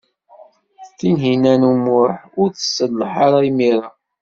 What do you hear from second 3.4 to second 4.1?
imir-a.